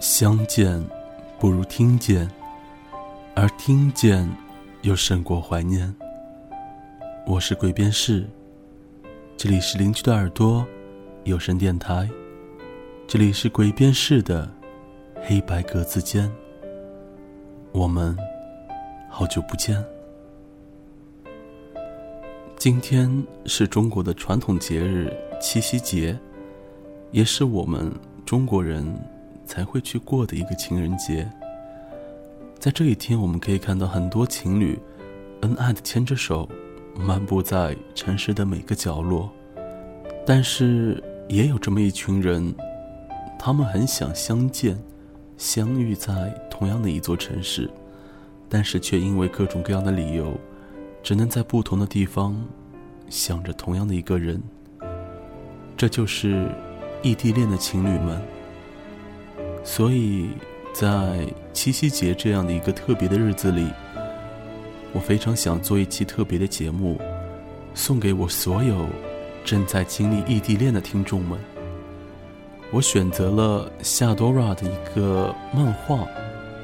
[0.00, 0.82] 相见
[1.38, 2.26] 不如听见，
[3.36, 4.26] 而听见
[4.80, 5.94] 又胜过怀念。
[7.26, 8.26] 我是鬼边士，
[9.36, 10.66] 这里是邻居的耳朵
[11.24, 12.08] 有声电台，
[13.06, 14.50] 这里是鬼边士的
[15.22, 16.32] 黑白格子间。
[17.70, 18.16] 我们
[19.06, 19.84] 好久不见。
[22.56, 26.18] 今天是中国的传统节日七夕节，
[27.10, 27.92] 也是我们
[28.24, 28.82] 中国人
[29.50, 31.28] 才会去过的一个情人节。
[32.60, 34.78] 在这一天，我们可以看到很多情侣
[35.40, 36.48] 恩爱的牵着手，
[36.94, 39.28] 漫步在城市的每个角落。
[40.24, 42.54] 但是，也有这么一群人，
[43.40, 44.78] 他们很想相见，
[45.36, 47.68] 相遇在同样的一座城市，
[48.48, 50.32] 但是却因为各种各样的理由。
[51.02, 52.40] 只能在不同的地方，
[53.08, 54.40] 想着同样的一个人。
[55.76, 56.46] 这就是
[57.02, 58.22] 异地恋的情侣们。
[59.62, 60.30] 所以，
[60.72, 63.68] 在七夕节这样的一个特别的日子里，
[64.92, 67.00] 我非常想做一期特别的节目，
[67.74, 68.86] 送给我所有
[69.44, 71.38] 正在经历异地恋的听众们。
[72.72, 76.06] 我选择了夏多拉的一个漫画，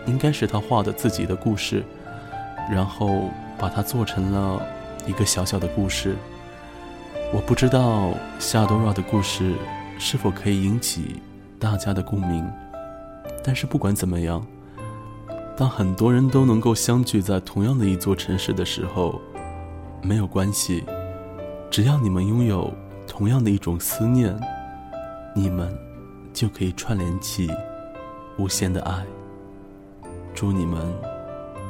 [0.07, 1.85] 应该是他画的自己的故事，
[2.71, 3.31] 然后。
[3.59, 4.61] 把它做成了
[5.07, 6.15] 一个小小的故事。
[7.33, 9.55] 我不知道夏多拉的故事
[9.99, 11.23] 是否可以引起
[11.59, 12.47] 大家的共鸣，
[13.47, 14.45] 但是不管怎么样，
[15.57, 19.21] 当很多人都能够相聚在同样的一座城市的时候，
[20.03, 20.85] 没有关系，
[21.71, 22.75] 只要你们拥有
[23.07, 24.37] 同样的一种思念，
[25.37, 25.73] 你们
[26.33, 27.49] 就可以串联起
[28.37, 29.07] 无限的爱。
[30.35, 30.93] 祝你们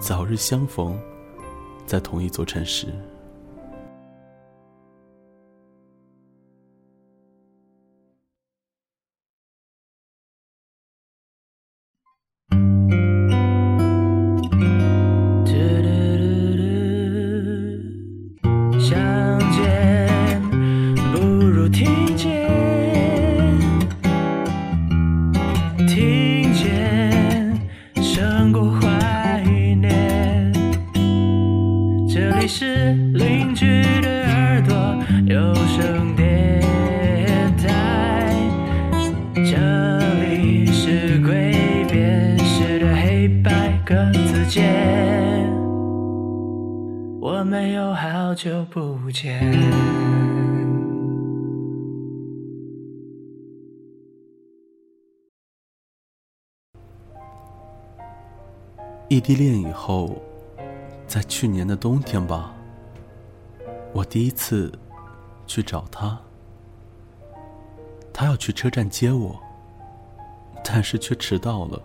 [0.01, 0.99] 早日相逢。
[1.87, 2.89] 在同一座城市。
[47.45, 49.53] 没有好久不见。
[59.09, 60.21] 异地恋以后，
[61.07, 62.53] 在去年的冬天吧，
[63.93, 64.73] 我第一次
[65.47, 66.19] 去找他。
[68.13, 69.39] 他要去车站接我，
[70.65, 71.81] 但是却迟到了。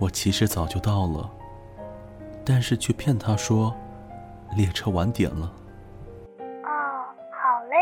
[0.00, 1.30] 我其实早就到了，
[2.42, 3.76] 但是却骗他说
[4.56, 5.52] 列车晚点了。
[6.38, 7.76] 哦，好嘞。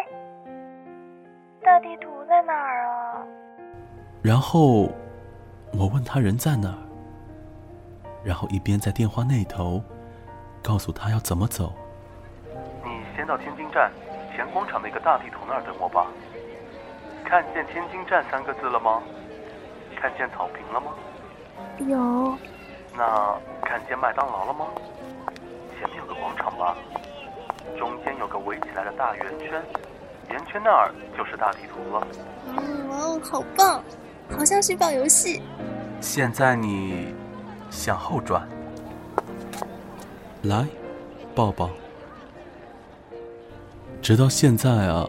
[1.63, 3.25] 大地图在哪儿啊？
[4.21, 4.91] 然后
[5.73, 6.79] 我问他人在哪儿，
[8.25, 9.81] 然后一边在电话那头
[10.61, 11.73] 告诉他要怎么走。
[12.83, 13.93] 你先到天津站
[14.35, 16.09] 前广场那个大地图那儿等我吧。
[17.25, 19.01] 看见天津站三个字了吗？
[20.01, 20.93] 看见草坪了吗？
[21.79, 22.37] 有，
[22.97, 24.67] 那看见麦当劳了吗？
[25.79, 26.77] 前面有个广场吧，
[27.79, 29.63] 中间有个围起来的大圆圈，
[30.31, 32.07] 圆圈那儿就是大地图了。
[32.49, 33.83] 嗯，哇哦，好棒，
[34.37, 35.41] 好像是一把游戏。
[36.01, 37.15] 现在你
[37.71, 38.49] 向后转，
[40.43, 40.67] 来，
[41.35, 41.71] 抱抱。
[44.03, 45.09] 直到现在啊，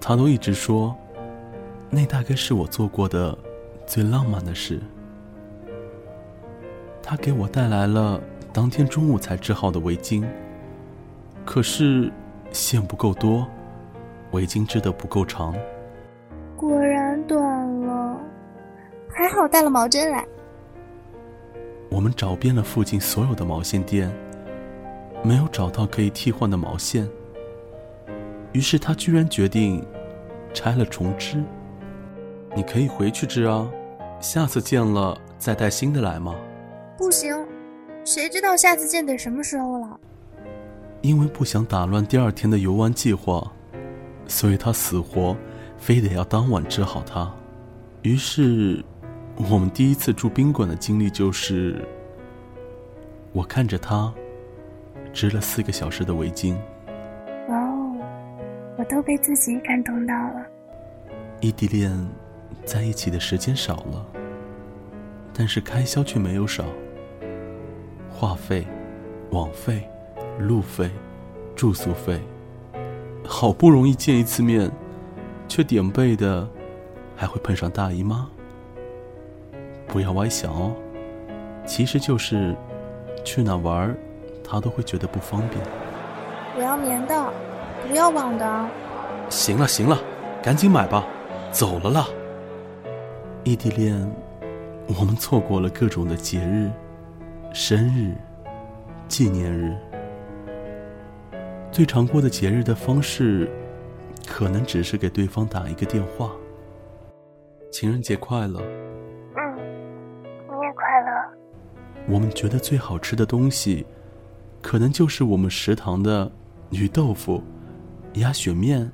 [0.00, 0.96] 他都一直说，
[1.88, 3.36] 那大概是我做过的
[3.86, 4.80] 最浪漫的事。
[7.10, 8.20] 他给我带来了
[8.52, 10.24] 当天中午才织好的围巾，
[11.44, 12.08] 可是
[12.52, 13.44] 线不够多，
[14.30, 15.52] 围巾织的不够长，
[16.56, 17.40] 果然短
[17.80, 18.16] 了。
[19.08, 20.24] 还好带了毛针来。
[21.90, 24.08] 我们找遍了附近所有的毛线店，
[25.24, 27.08] 没有找到可以替换的毛线。
[28.52, 29.84] 于是他居然决定
[30.54, 31.42] 拆了重织。
[32.54, 33.68] 你可以回去织啊，
[34.20, 36.36] 下次见了再带新的来吗？
[37.00, 37.34] 不行，
[38.04, 39.98] 谁知道下次见得什么时候了？
[41.00, 43.50] 因为不想打乱第二天的游玩计划，
[44.26, 45.34] 所以他死活
[45.78, 47.32] 非得要当晚治好它。
[48.02, 48.84] 于是，
[49.50, 51.82] 我们第一次住宾馆的经历就是，
[53.32, 54.12] 我看着他
[55.10, 56.54] 织了四个小时的围巾。
[57.48, 57.96] 哇哦，
[58.76, 60.46] 我都被自己感动到了。
[61.40, 61.90] 异地恋
[62.66, 64.06] 在一起的时间少了，
[65.32, 66.62] 但是开销却没有少。
[68.20, 68.66] 话费、
[69.30, 69.82] 网费、
[70.38, 70.90] 路费、
[71.56, 72.20] 住宿费，
[73.26, 74.70] 好不容易见一次面，
[75.48, 76.46] 却点背的
[77.16, 78.28] 还会碰上大姨妈。
[79.88, 80.74] 不要歪想哦，
[81.64, 82.54] 其实就是
[83.24, 83.96] 去哪玩儿，
[84.44, 85.58] 他都会觉得不方便。
[86.58, 87.32] 我要棉的，
[87.88, 88.68] 不要网的。
[89.30, 89.98] 行了行了，
[90.42, 91.06] 赶紧买吧，
[91.50, 92.06] 走了啦。
[93.44, 93.98] 异地恋，
[94.88, 96.70] 我们错过了各种的节日、
[97.52, 98.14] 生日、
[99.08, 99.76] 纪念日。
[101.72, 103.50] 最常过的节日的方式，
[104.24, 106.30] 可能只是给对方打一个电话。
[107.72, 108.60] 情人节快乐！
[109.34, 111.10] 嗯，你也快乐。
[112.06, 113.84] 我们觉得最好吃的东西，
[114.62, 116.30] 可能就是我们食堂的
[116.70, 117.42] 鱼豆腐、
[118.14, 118.90] 鸭血面，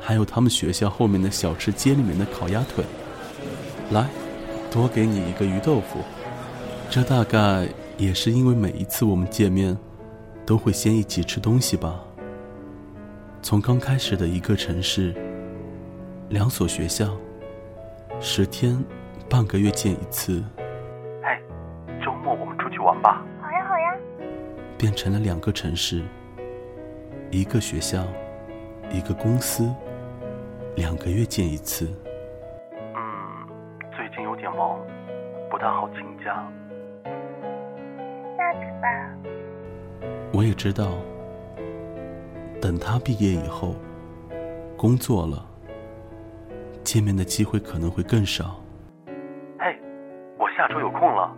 [0.00, 2.84] 还有他们学校后面的小吃街里面的烤鸭腿。
[3.90, 4.08] 来，
[4.70, 5.98] 多给你一个鱼豆腐。
[6.92, 7.66] 这大概
[7.96, 9.74] 也是因为每一次我们见面，
[10.44, 11.98] 都会先一起吃东西吧。
[13.40, 15.14] 从刚开始的一个城市、
[16.28, 17.16] 两所学校、
[18.20, 18.78] 十天、
[19.26, 20.44] 半个月见一次。
[21.22, 21.42] 嘿，
[22.04, 23.24] 周末我们出去玩吧。
[23.40, 23.96] 好呀好呀。
[24.76, 26.02] 变成了两个城市，
[27.30, 28.04] 一个学校，
[28.90, 29.74] 一个公司，
[30.76, 31.86] 两个月见一次。
[32.94, 33.48] 嗯，
[33.96, 34.78] 最近有点忙，
[35.50, 36.46] 不大好请假。
[38.52, 38.88] 下次吧。
[40.32, 40.92] 我也知道，
[42.60, 43.74] 等他毕业以后，
[44.76, 45.46] 工作了，
[46.84, 48.60] 见面的机会可能会更少。
[49.58, 49.78] 嘿，
[50.38, 51.34] 我下周有空了。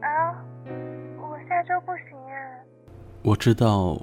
[0.00, 0.34] 啊，
[1.18, 2.36] 我下周不行啊。
[3.22, 4.00] 我知道，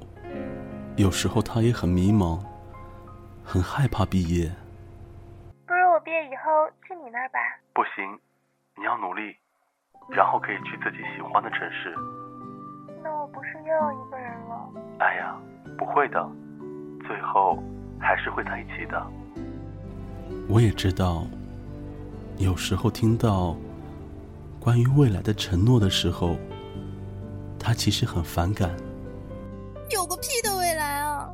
[0.95, 2.39] 有时候他也很迷茫，
[3.43, 4.49] 很害怕毕业。
[5.65, 7.39] 不如我毕业以后去你那儿吧。
[7.73, 8.19] 不行，
[8.77, 9.35] 你要努力，
[10.09, 11.95] 然后可以去自己喜欢的城市。
[13.05, 14.67] 那我不是又要一个人了？
[14.97, 15.37] 哎呀，
[15.77, 16.27] 不会的，
[17.05, 17.59] 最后
[17.99, 19.05] 还是会在一起的。
[20.49, 21.23] 我也知道，
[22.37, 23.55] 有时候听到
[24.59, 26.35] 关于未来的承诺的时候，
[27.59, 28.71] 他其实很反感。
[29.91, 31.31] 有个屁的未来啊！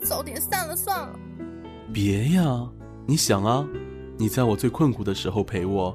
[0.00, 1.10] 早点散了算了。
[1.92, 2.66] 别呀，
[3.04, 3.68] 你想啊，
[4.16, 5.94] 你在我最困苦的时候陪我，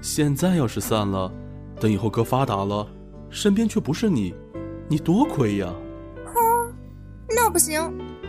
[0.00, 1.30] 现在要是散了，
[1.78, 2.86] 等以后哥发达了，
[3.34, 4.32] 身边却不是你，
[4.88, 5.68] 你多亏呀！
[7.28, 7.80] 那不行，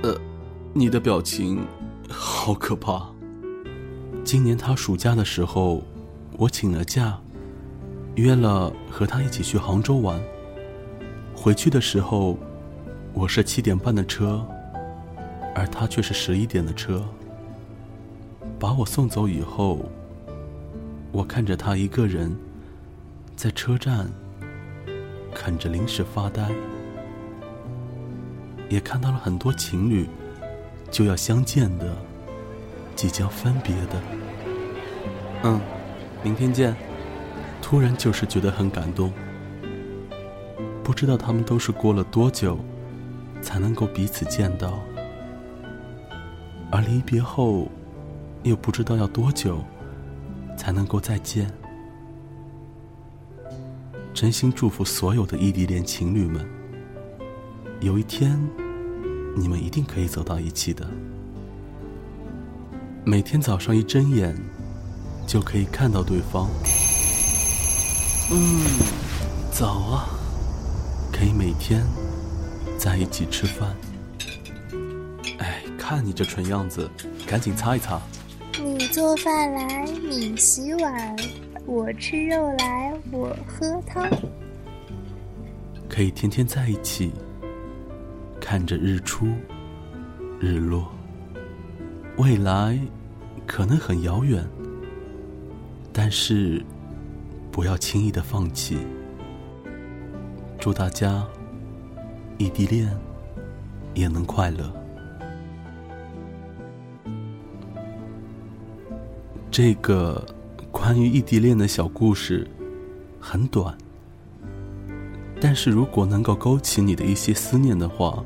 [0.01, 0.19] 呃，
[0.73, 1.63] 你的表情
[2.09, 3.07] 好可怕。
[4.23, 5.83] 今年他暑假的时候，
[6.37, 7.19] 我请了假，
[8.15, 10.19] 约了和他一起去杭州玩。
[11.35, 12.35] 回去的时候，
[13.13, 14.43] 我是七点半的车，
[15.53, 17.05] 而他却是十一点的车。
[18.57, 19.85] 把我送走以后，
[21.11, 22.35] 我看着他一个人
[23.35, 24.09] 在车站
[25.35, 26.49] 啃着零食发呆，
[28.69, 30.09] 也看到了很多情侣
[30.89, 31.95] 就要相见的，
[32.95, 34.01] 即将分别的。
[35.43, 35.59] 嗯，
[36.23, 36.73] 明天见。
[37.61, 39.11] 突然就是觉得很感动，
[40.83, 42.59] 不知道他们都是过了多久
[43.41, 44.79] 才能够彼此见到，
[46.71, 47.67] 而离别后
[48.43, 49.63] 又不知道要多久
[50.55, 51.51] 才能够再见。
[54.15, 56.47] 真心祝福所有的异地恋情侣们，
[57.81, 58.39] 有一天
[59.35, 60.89] 你们一定可以走到一起的。
[63.03, 64.33] 每天早上一睁眼，
[65.27, 66.49] 就可以看到对方。
[68.31, 68.63] 嗯，
[69.51, 70.07] 早啊，
[71.11, 71.85] 可以每天
[72.77, 73.75] 在一起吃饭。
[75.39, 76.89] 哎，看你这蠢样子，
[77.27, 77.99] 赶紧擦一擦。
[78.63, 81.15] 你做饭来，你洗碗，
[81.65, 84.09] 我吃肉来，我喝汤。
[85.89, 87.11] 可以天天在一起，
[88.39, 89.27] 看着日出、
[90.39, 90.91] 日落。
[92.17, 92.79] 未来
[93.45, 94.45] 可能很遥远，
[95.91, 96.63] 但是。
[97.51, 98.77] 不要轻易的放弃。
[100.59, 101.25] 祝大家
[102.37, 102.93] 异地恋
[103.93, 104.69] 也能快乐。
[109.49, 110.21] 这个
[110.87, 112.47] 关于异地恋的小故事
[113.19, 113.75] 很短，
[115.41, 118.23] 但是如果能够勾起你的一些思念的话，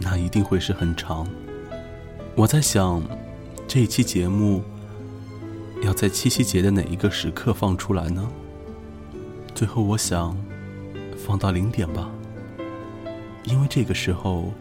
[0.00, 1.28] 那一定会是很长。
[2.34, 3.02] 我在想，
[3.66, 4.62] 这一期节目。
[5.82, 8.26] 要在七夕节的哪一个时刻放出来呢？
[9.54, 10.34] 最后我想
[11.18, 12.10] 放到零点吧，
[13.44, 14.54] 因为这个时候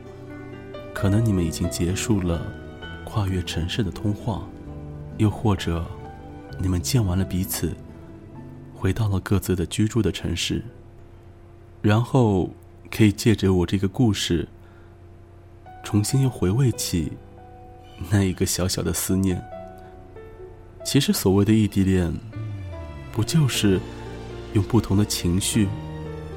[0.94, 2.46] 可能你们已经结束了
[3.06, 4.46] 跨越城市的通话，
[5.16, 5.86] 又或者
[6.60, 7.76] 你们见完了彼此，
[8.74, 10.64] 回到了各自的居住的城市，
[11.82, 12.50] 然后
[12.92, 14.48] 可以借着我这个故事，
[15.84, 17.12] 重新又回味起
[18.10, 19.42] 那一个小小的思念。
[20.84, 22.14] 其实所谓的异地恋，
[23.12, 23.80] 不就是
[24.54, 25.68] 用不同的情绪、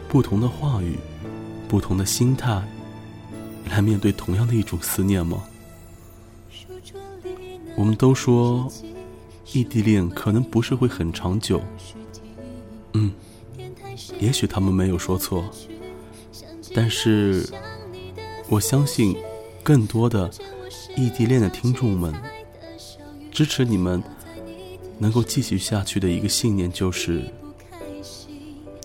[0.09, 0.99] 不同的话语、
[1.69, 2.62] 不同的心态？
[3.71, 5.45] 来面对同样的一种思念吗？
[7.77, 8.71] 我们都说
[9.52, 11.61] 异地恋可能不是会很长久，
[12.95, 13.12] 嗯，
[14.19, 15.45] 也许他们没有说错，
[16.75, 17.49] 但是
[18.49, 19.16] 我相信
[19.62, 20.30] 更多的
[20.97, 22.14] 异地恋的听众们
[23.30, 24.02] 支持你们
[24.99, 27.23] 能够继续下去的一个信念就是，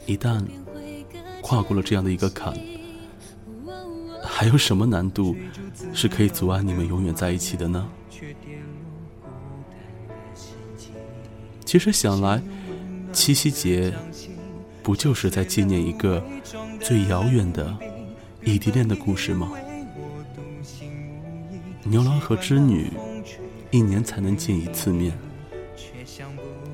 [0.06, 0.44] 一旦
[1.42, 2.54] 跨过了这样的一个坎。
[4.24, 5.36] 还有什么难度
[5.94, 7.88] 是可以阻碍你们永远在一起的呢？
[11.76, 12.42] 其实想来，
[13.12, 13.94] 七夕节
[14.82, 16.24] 不就是在纪念一个
[16.80, 17.78] 最遥远的
[18.46, 19.52] 异地恋的故事吗？
[21.84, 22.90] 牛郎和织女
[23.72, 25.12] 一年才能见一次面，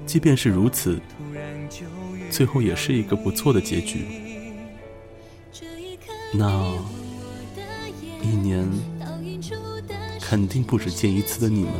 [0.06, 1.02] 即便是如此，
[2.30, 4.06] 最后也是一个不错的结局。
[6.32, 6.76] 那。
[8.22, 8.70] 一年
[10.22, 11.74] 肯定不止见一次的你们，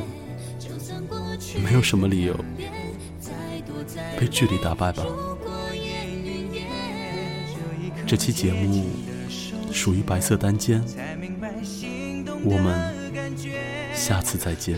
[1.64, 2.36] 没有什么理由
[4.22, 5.04] 被距离打败吧？
[8.06, 8.86] 这期节目
[9.72, 10.80] 属于白色单间，
[12.44, 12.94] 我们
[13.96, 14.78] 下次再见。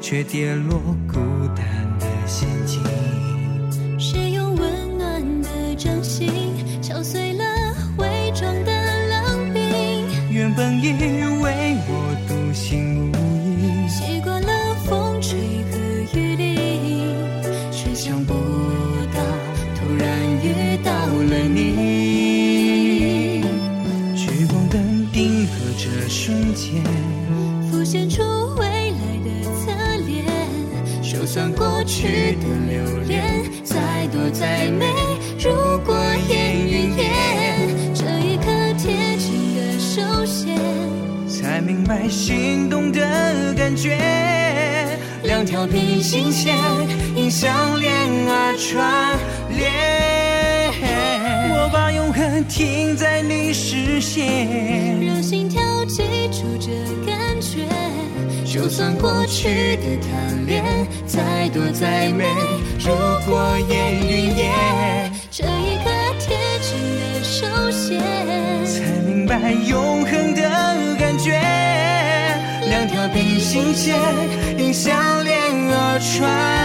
[0.00, 1.18] 却跌落孤
[1.54, 1.66] 单
[2.00, 2.82] 的陷阱。
[3.98, 6.30] 谁用温暖的掌心
[6.80, 7.44] 敲碎了
[7.98, 8.72] 伪装的
[9.10, 9.62] 冷冰？
[10.30, 10.92] 原本以
[11.42, 13.16] 为我独行无
[13.60, 15.38] 影，习惯了风吹
[15.70, 17.14] 和雨淋，
[17.70, 18.32] 却想不
[19.12, 19.20] 到
[19.76, 20.08] 突然
[20.42, 21.97] 遇到了你。
[31.98, 34.86] 去的留恋再多再美，
[35.36, 35.50] 如
[35.84, 35.96] 果
[36.28, 37.10] 烟云烟，
[37.92, 38.44] 这一刻
[38.78, 40.56] 贴近的手线，
[41.28, 43.00] 才明白心动的
[43.54, 43.98] 感觉。
[45.24, 46.54] 两条平行线
[47.16, 47.92] 因相恋
[48.28, 49.18] 而串
[49.58, 50.70] 联，
[51.50, 56.70] 我把永恒停在你视线，让心跳记住这
[57.04, 57.27] 感。
[58.58, 60.64] 就算过去的贪恋
[61.06, 62.24] 再多再美，
[62.80, 62.90] 如
[63.24, 65.88] 果烟云烟，这一刻
[66.18, 68.02] 贴近的手线，
[68.66, 70.42] 才明白永恒的
[70.98, 71.40] 感觉。
[72.68, 73.96] 两条平行线
[74.58, 76.57] 因相恋而穿。